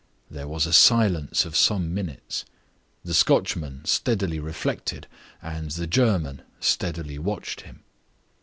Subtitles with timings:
[0.31, 2.43] There was a silence of some minutes.
[3.05, 5.05] The Scotchman steadily reflected;
[5.43, 7.83] and the German steadily watched him.